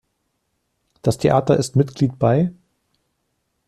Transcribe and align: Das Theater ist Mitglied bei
Das 1.03 1.19
Theater 1.19 1.57
ist 1.57 1.75
Mitglied 1.75 2.17
bei 2.17 2.51